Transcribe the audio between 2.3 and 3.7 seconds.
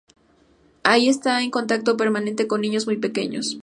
con niños muy pequeños.